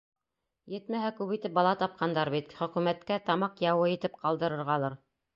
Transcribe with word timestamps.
Етмәһә, 0.75 1.09
күп 1.17 1.33
итеп 1.35 1.51
бала 1.57 1.73
тапҡандар 1.81 2.31
бит— 2.35 2.55
хөкүмәткә 2.61 3.17
тамаҡ 3.27 3.61
яуы 3.65 3.91
итеп 3.91 4.17
ҡалдырырғалыр... 4.23 4.97